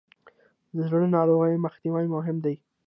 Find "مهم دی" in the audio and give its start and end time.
2.15-2.55